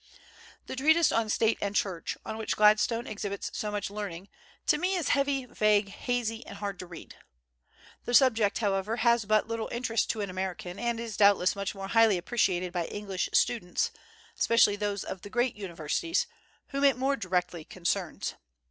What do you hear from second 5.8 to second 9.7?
hazy, and hard to read. The subject, however, has but little